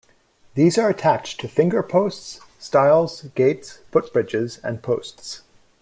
[0.55, 5.43] These are attached to fingerposts, stiles, gates, footbridges and posts.